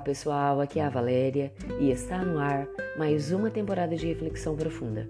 Olá 0.00 0.06
pessoal, 0.06 0.60
aqui 0.62 0.80
é 0.80 0.84
a 0.84 0.88
Valéria 0.88 1.52
e 1.78 1.90
está 1.90 2.24
no 2.24 2.38
ar 2.38 2.66
mais 2.96 3.32
uma 3.32 3.50
temporada 3.50 3.94
de 3.94 4.06
Reflexão 4.06 4.56
Profunda, 4.56 5.06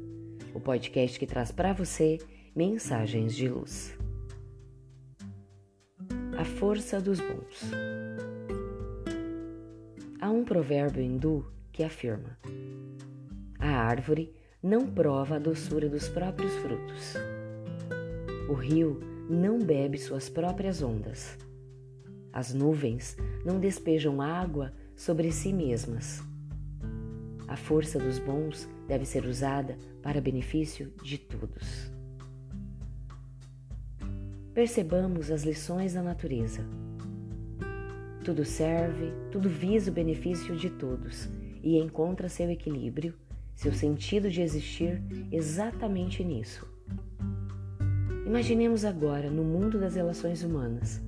o 0.53 0.58
podcast 0.58 1.16
que 1.16 1.28
traz 1.28 1.53
para 1.53 1.72
você 1.72 2.19
mensagens 2.56 3.37
de 3.37 3.49
luz. 3.49 3.96
A 6.37 6.45
força 6.45 7.00
dos 7.00 7.21
bons. 7.21 7.71
Há 10.21 10.28
um 10.28 10.45
provérbio 10.45 11.00
hindu 11.00 11.46
que 11.71 11.85
afirma: 11.85 12.36
A 13.60 13.68
árvore 13.68 14.35
não 14.60 14.88
prova 14.88 15.36
a 15.36 15.38
doçura 15.38 15.88
dos 15.88 16.09
próprios 16.09 16.52
frutos. 16.56 17.14
O 18.48 18.54
rio 18.54 18.98
não 19.30 19.56
bebe 19.56 19.98
suas 19.98 20.28
próprias 20.28 20.82
ondas 20.82 21.38
as 22.32 22.54
nuvens 22.54 23.16
não 23.45 23.59
despejam 23.59 24.20
água 24.20 24.72
sobre 25.00 25.32
si 25.32 25.50
mesmas. 25.50 26.22
A 27.48 27.56
força 27.56 27.98
dos 27.98 28.18
bons 28.18 28.68
deve 28.86 29.06
ser 29.06 29.24
usada 29.24 29.78
para 30.02 30.20
benefício 30.20 30.92
de 31.02 31.16
todos. 31.16 31.90
Percebamos 34.52 35.30
as 35.30 35.42
lições 35.42 35.95
da 35.95 36.02
natureza. 36.02 36.66
Tudo 38.23 38.45
serve, 38.45 39.10
tudo 39.32 39.48
visa 39.48 39.90
o 39.90 39.95
benefício 39.95 40.54
de 40.54 40.68
todos 40.68 41.30
e 41.62 41.78
encontra 41.78 42.28
seu 42.28 42.51
equilíbrio, 42.51 43.14
seu 43.54 43.73
sentido 43.73 44.28
de 44.28 44.42
existir 44.42 45.02
exatamente 45.32 46.23
nisso. 46.23 46.70
Imaginemos 48.26 48.84
agora 48.84 49.30
no 49.30 49.45
mundo 49.45 49.80
das 49.80 49.95
relações 49.95 50.45
humanas 50.45 51.01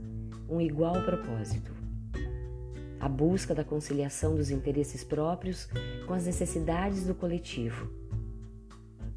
um 0.49 0.63
igual 0.63 0.95
propósito. 1.05 1.82
A 3.03 3.09
busca 3.09 3.53
da 3.53 3.65
conciliação 3.65 4.37
dos 4.37 4.53
interesses 4.53 5.03
próprios 5.03 5.69
com 6.07 6.15
as 6.15 6.25
necessidades 6.25 7.05
do 7.05 7.17
coletivo. 7.17 7.91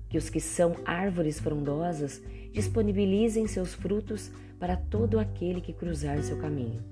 Que 0.09 0.17
os 0.17 0.27
que 0.27 0.39
são 0.39 0.75
árvores 0.83 1.39
frondosas 1.39 2.19
disponibilizem 2.51 3.45
seus 3.45 3.75
frutos 3.75 4.31
para 4.59 4.75
todo 4.75 5.19
aquele 5.19 5.61
que 5.61 5.71
cruzar 5.71 6.23
seu 6.23 6.35
caminho. 6.39 6.83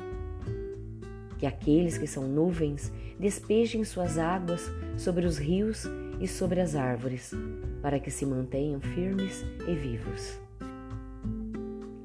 Que 1.40 1.48
aqueles 1.48 1.98
que 1.98 2.06
são 2.06 2.28
nuvens 2.28 2.92
despejem 3.20 3.84
suas 3.84 4.20
águas 4.20 4.72
sobre 4.96 5.26
os 5.26 5.40
rios 5.40 5.86
e 6.20 6.28
sobre 6.28 6.62
as 6.62 6.76
árvores, 6.76 7.32
para 7.82 8.00
que 8.00 8.12
se 8.12 8.24
mantenham 8.24 8.80
firmes 8.80 9.44
e 9.68 9.74
vivos. 9.74 10.40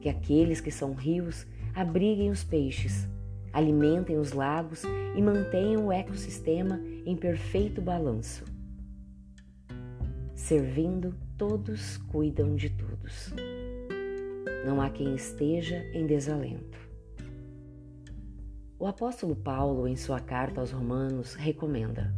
Que 0.00 0.08
aqueles 0.08 0.62
que 0.62 0.70
são 0.70 0.94
rios 0.94 1.46
abriguem 1.74 2.30
os 2.30 2.42
peixes, 2.42 3.06
alimentem 3.52 4.18
os 4.18 4.32
lagos 4.32 4.82
e 5.16 5.22
mantenham 5.22 5.86
o 5.86 5.92
ecossistema 5.92 6.80
em 7.04 7.16
perfeito 7.16 7.80
balanço. 7.80 8.44
Servindo, 10.34 11.14
todos 11.36 11.96
cuidam 11.96 12.54
de 12.54 12.70
todos. 12.70 13.32
Não 14.64 14.80
há 14.80 14.90
quem 14.90 15.14
esteja 15.14 15.76
em 15.92 16.06
desalento. 16.06 16.78
O 18.78 18.86
apóstolo 18.86 19.34
Paulo, 19.34 19.88
em 19.88 19.96
sua 19.96 20.20
carta 20.20 20.60
aos 20.60 20.70
Romanos, 20.70 21.34
recomenda: 21.34 22.14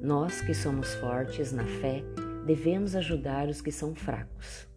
Nós 0.00 0.40
que 0.40 0.54
somos 0.54 0.94
fortes 0.94 1.52
na 1.52 1.64
fé, 1.64 2.04
devemos 2.46 2.94
ajudar 2.94 3.48
os 3.48 3.60
que 3.60 3.72
são 3.72 3.94
fracos. 3.94 4.68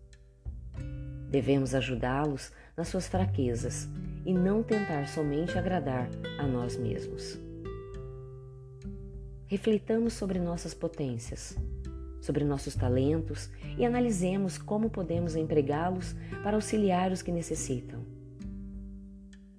Devemos 1.30 1.76
ajudá-los 1.76 2.52
nas 2.76 2.88
suas 2.88 3.08
fraquezas 3.08 3.88
e 4.26 4.34
não 4.34 4.64
tentar 4.64 5.08
somente 5.08 5.58
agradar 5.58 6.10
a 6.38 6.48
nós 6.48 6.78
mesmos. 6.78 7.40
Reflitamos 9.48 10.14
sobre 10.14 10.40
nossas 10.40 10.74
potências, 10.74 11.58
sobre 12.22 12.44
nossos 12.44 12.76
talentos 12.76 13.50
e 13.78 13.86
analisemos 13.86 14.58
como 14.58 14.90
podemos 14.90 15.36
empregá-los 15.36 16.16
para 16.44 16.56
auxiliar 16.56 17.12
os 17.12 17.22
que 17.22 17.32
necessitam. 17.32 18.04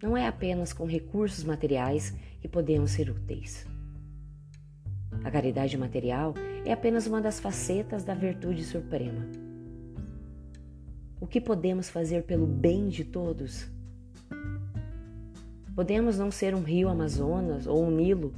Não 0.02 0.16
é 0.16 0.26
apenas 0.26 0.72
com 0.72 0.84
recursos 0.84 1.44
materiais 1.44 2.14
que 2.40 2.48
podemos 2.48 2.90
ser 2.90 3.10
úteis. 3.10 3.66
A 5.22 5.30
caridade 5.30 5.78
material 5.78 6.34
é 6.64 6.72
apenas 6.72 7.06
uma 7.06 7.20
das 7.20 7.40
facetas 7.40 8.04
da 8.04 8.14
virtude 8.14 8.64
suprema 8.64 9.44
o 11.24 11.26
que 11.26 11.40
podemos 11.40 11.88
fazer 11.88 12.24
pelo 12.24 12.46
bem 12.46 12.86
de 12.86 13.02
todos? 13.02 13.66
Podemos 15.74 16.16
não 16.16 16.30
ser 16.30 16.54
um 16.54 16.62
rio 16.62 16.88
Amazonas 16.88 17.66
ou 17.66 17.84
um 17.84 17.90
Nilo, 17.90 18.32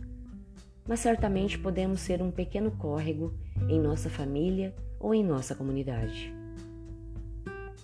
mas 0.89 1.01
certamente 1.01 1.59
podemos 1.59 2.01
ser 2.01 2.23
um 2.23 2.31
pequeno 2.31 2.71
córrego 2.71 3.35
em 3.69 3.79
nossa 3.79 4.09
família 4.09 4.75
ou 4.99 5.15
em 5.15 5.23
nossa 5.23 5.55
comunidade. 5.55 6.33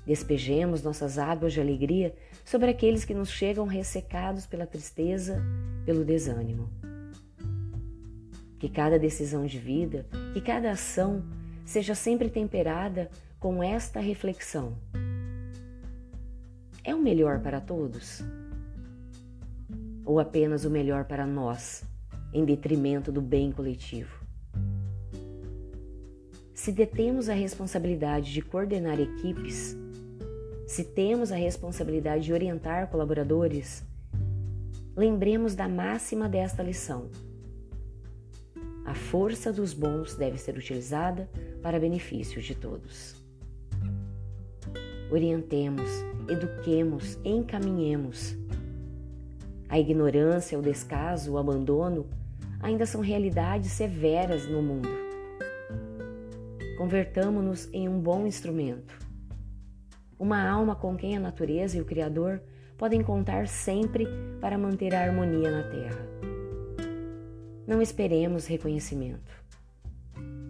Despejemos 0.07 0.83
nossas 0.83 1.19
águas 1.19 1.53
de 1.53 1.61
alegria 1.61 2.15
sobre 2.45 2.71
aqueles 2.71 3.05
que 3.05 3.13
nos 3.13 3.31
chegam 3.31 3.67
ressecados 3.67 4.47
pela 4.47 4.67
tristeza, 4.67 5.43
pelo 5.85 6.03
desânimo. 6.03 6.71
Que 8.59 8.71
cada 8.71 8.99
decisão 8.99 9.45
de 9.45 9.59
vida, 9.59 10.07
que 10.33 10.41
cada 10.41 10.71
ação 10.71 11.23
seja 11.65 11.95
sempre 11.95 12.31
temperada 12.31 13.11
com 13.39 13.63
esta 13.63 14.01
reflexão: 14.01 14.79
é 16.83 16.95
o 16.95 17.03
melhor 17.03 17.41
para 17.41 17.61
todos? 17.61 18.25
Ou 20.13 20.21
apenas 20.21 20.67
o 20.67 20.71
melhor 20.71 21.07
para 21.07 21.27
nós, 21.27 21.87
em 22.35 22.45
detrimento 22.45 23.11
do 23.11 23.23
bem 23.23 23.51
coletivo? 23.51 24.15
Se 26.53 26.71
detemos 26.71 27.31
a 27.31 27.33
responsabilidade 27.33 28.31
de 28.31 28.43
coordenar 28.43 29.01
equipes, 29.01 29.75
se 30.67 30.85
temos 30.85 31.33
a 31.33 31.37
responsabilidade 31.37 32.25
de 32.25 32.33
orientar 32.35 32.91
colaboradores, 32.91 33.83
lembremos 34.95 35.55
da 35.55 35.67
máxima 35.67 36.29
desta 36.29 36.63
lição. 36.63 37.09
A 38.85 38.95
força 38.95 39.51
dos 39.51 39.73
bons 39.73 40.15
deve 40.15 40.37
ser 40.37 40.59
utilizada 40.59 41.27
para 41.63 41.81
benefício 41.81 42.43
de 42.43 42.55
todos 42.55 43.23
orientemos, 45.13 45.91
eduquemos, 46.27 47.19
encaminhemos. 47.23 48.35
A 49.73 49.79
ignorância, 49.79 50.59
o 50.59 50.61
descaso, 50.61 51.33
o 51.33 51.39
abandono 51.39 52.07
ainda 52.61 52.85
são 52.85 53.01
realidades 53.01 53.73
severas 53.73 54.47
no 54.47 54.61
mundo. 54.61 54.91
Convertamo-nos 56.77 57.73
em 57.73 57.89
um 57.89 57.99
bom 57.99 58.27
instrumento. 58.27 58.95
Uma 60.19 60.47
alma 60.47 60.77
com 60.77 60.95
quem 60.95 61.17
a 61.17 61.21
natureza 61.21 61.79
e 61.79 61.81
o 61.81 61.87
Criador 61.87 62.43
podem 62.77 63.03
contar 63.03 63.49
sempre 63.49 64.07
para 64.43 64.59
manter 64.59 64.95
a 64.95 65.01
harmonia 65.01 65.51
na 65.51 65.63
Terra. 65.63 66.07
Não 67.67 67.81
esperemos 67.81 68.47
reconhecimento. 68.47 69.33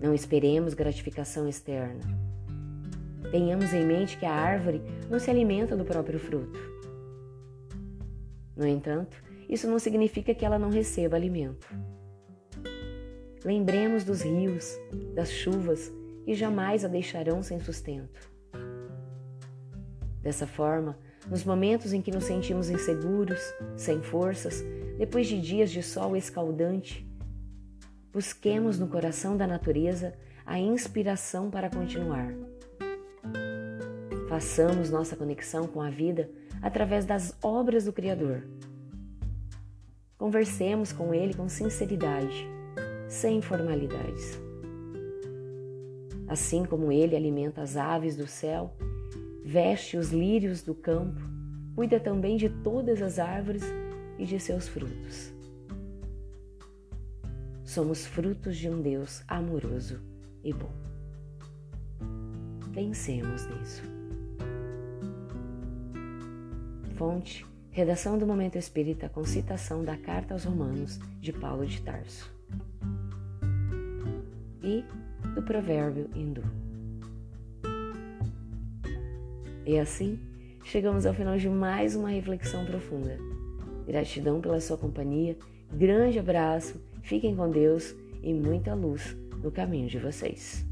Não 0.00 0.12
esperemos 0.12 0.74
gratificação 0.74 1.48
externa 1.48 2.32
Tenhamos 3.30 3.72
em 3.72 3.86
mente 3.86 4.18
que 4.18 4.26
a 4.26 4.32
árvore 4.34 4.82
não 5.08 5.18
se 5.18 5.30
alimenta 5.30 5.76
do 5.76 5.84
próprio 5.84 6.18
fruto. 6.18 6.71
No 8.56 8.66
entanto, 8.66 9.22
isso 9.48 9.68
não 9.68 9.78
significa 9.78 10.34
que 10.34 10.44
ela 10.44 10.58
não 10.58 10.70
receba 10.70 11.16
alimento. 11.16 11.66
Lembremos 13.44 14.04
dos 14.04 14.22
rios, 14.22 14.78
das 15.14 15.30
chuvas 15.30 15.92
que 16.24 16.34
jamais 16.34 16.84
a 16.84 16.88
deixarão 16.88 17.42
sem 17.42 17.58
sustento. 17.58 18.31
Dessa 20.20 20.46
forma, 20.46 20.96
nos 21.28 21.44
momentos 21.44 21.93
em 21.93 22.00
que 22.00 22.12
nos 22.12 22.25
sentimos 22.25 22.70
inseguros, 22.70 23.40
sem 23.76 24.00
forças, 24.00 24.62
depois 24.96 25.26
de 25.26 25.40
dias 25.40 25.70
de 25.70 25.82
sol 25.82 26.16
escaldante, 26.16 27.06
busquemos 28.12 28.78
no 28.78 28.87
coração 28.87 29.37
da 29.37 29.46
natureza 29.46 30.14
a 30.46 30.58
inspiração 30.58 31.50
para 31.50 31.69
continuar. 31.69 32.32
Façamos 34.28 34.90
nossa 34.90 35.16
conexão 35.16 35.66
com 35.66 35.81
a 35.81 35.90
vida 35.90 36.31
através 36.62 37.05
das 37.05 37.37
obras 37.43 37.85
do 37.85 37.93
Criador. 37.93 38.44
Conversemos 40.17 40.93
com 40.93 41.12
Ele 41.12 41.35
com 41.35 41.49
sinceridade, 41.49 42.47
sem 43.09 43.43
formalidades. 43.43 44.41
Assim 46.29 46.64
como 46.64 46.93
Ele 46.93 47.17
alimenta 47.17 47.61
as 47.61 47.76
aves 47.76 48.17
do 48.17 48.29
céu, 48.29 48.73
veste 49.44 49.97
os 49.97 50.12
lírios 50.12 50.62
do 50.62 50.75
campo, 50.75 51.20
cuida 51.75 51.99
também 51.99 52.37
de 52.37 52.49
todas 52.49 53.03
as 53.03 53.19
árvores 53.19 53.64
e 54.17 54.25
de 54.25 54.38
seus 54.38 54.69
frutos. 54.69 55.32
Somos 57.64 58.06
frutos 58.06 58.56
de 58.56 58.69
um 58.69 58.81
Deus 58.81 59.25
amoroso 59.26 60.00
e 60.44 60.53
bom. 60.53 60.73
Pensemos 62.73 63.47
nisso. 63.49 63.91
Fonte 67.02 67.44
Redação 67.72 68.16
do 68.16 68.25
Momento 68.25 68.56
Espírita 68.56 69.08
com 69.08 69.25
citação 69.25 69.82
da 69.84 69.96
Carta 69.96 70.34
aos 70.34 70.44
Romanos 70.44 71.00
de 71.20 71.32
Paulo 71.32 71.66
de 71.66 71.82
Tarso. 71.82 72.32
E 74.62 74.84
do 75.34 75.43
provérbio 75.43 76.08
hindu. 76.14 76.44
E 79.66 79.81
assim, 79.81 80.16
chegamos 80.62 81.04
ao 81.04 81.12
final 81.12 81.37
de 81.37 81.49
mais 81.49 81.96
uma 81.96 82.10
reflexão 82.10 82.64
profunda. 82.64 83.19
Gratidão 83.84 84.40
pela 84.40 84.60
sua 84.60 84.78
companhia, 84.78 85.37
grande 85.72 86.20
abraço, 86.20 86.81
fiquem 87.02 87.34
com 87.34 87.50
Deus 87.50 87.96
e 88.22 88.32
muita 88.32 88.75
luz 88.75 89.16
no 89.43 89.50
caminho 89.50 89.88
de 89.88 89.99
vocês. 89.99 90.64